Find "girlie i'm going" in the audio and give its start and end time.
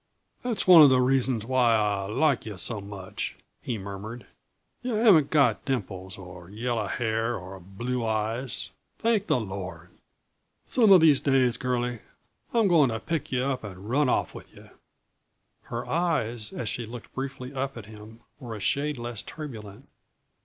11.57-12.89